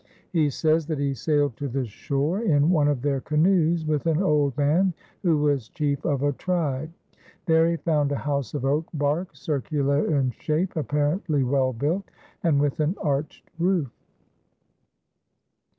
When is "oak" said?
8.65-8.87